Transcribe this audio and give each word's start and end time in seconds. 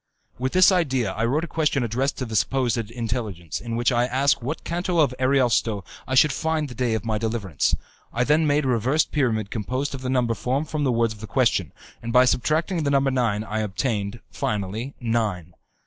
With 0.39 0.53
this 0.53 0.71
idea 0.71 1.11
I 1.11 1.25
wrote 1.25 1.43
a 1.43 1.47
question 1.47 1.83
addressed 1.83 2.17
to 2.17 2.25
the 2.25 2.35
supposed 2.35 2.75
Intelligence, 2.89 3.61
in 3.61 3.75
which 3.75 3.91
I 3.91 4.07
ask 4.07 4.41
in 4.41 4.47
what 4.47 4.63
canto 4.63 4.97
of 4.97 5.13
Ariosto 5.19 5.83
I 6.07 6.15
should 6.15 6.31
find 6.33 6.67
the 6.67 6.73
day 6.73 6.95
of 6.95 7.05
my 7.05 7.19
deliverance. 7.19 7.75
I 8.11 8.23
then 8.23 8.47
made 8.47 8.65
a 8.65 8.67
reversed 8.67 9.11
pyramid 9.11 9.51
composed 9.51 9.93
of 9.93 10.01
the 10.01 10.09
number 10.09 10.33
formed 10.33 10.69
from 10.69 10.83
the 10.85 10.91
words 10.91 11.13
of 11.13 11.19
the 11.21 11.27
question, 11.27 11.71
and 12.01 12.11
by 12.11 12.25
subtracting 12.25 12.81
the 12.81 12.89
number 12.89 13.11
nine 13.11 13.43
I 13.43 13.59
obtained, 13.59 14.21
finally, 14.31 14.95
nine. 14.99 15.53